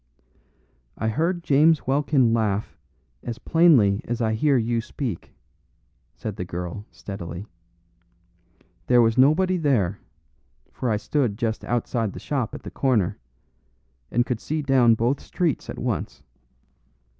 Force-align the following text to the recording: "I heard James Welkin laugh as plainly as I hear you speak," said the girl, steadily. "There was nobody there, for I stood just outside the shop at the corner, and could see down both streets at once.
"I 0.97 1.09
heard 1.09 1.43
James 1.43 1.85
Welkin 1.85 2.33
laugh 2.33 2.75
as 3.21 3.37
plainly 3.37 4.01
as 4.05 4.19
I 4.19 4.33
hear 4.33 4.57
you 4.57 4.81
speak," 4.81 5.35
said 6.15 6.37
the 6.37 6.43
girl, 6.43 6.87
steadily. 6.89 7.45
"There 8.87 9.03
was 9.03 9.15
nobody 9.15 9.57
there, 9.57 9.99
for 10.71 10.89
I 10.89 10.97
stood 10.97 11.37
just 11.37 11.63
outside 11.65 12.13
the 12.13 12.19
shop 12.19 12.55
at 12.55 12.63
the 12.63 12.71
corner, 12.71 13.19
and 14.09 14.25
could 14.25 14.39
see 14.39 14.63
down 14.63 14.95
both 14.95 15.19
streets 15.19 15.69
at 15.69 15.77
once. 15.77 16.23